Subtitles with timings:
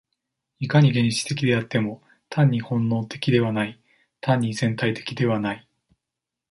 [0.57, 3.79] いかに原始的であっても、単に本能的ではない、
[4.19, 5.67] 単に全体的ではない。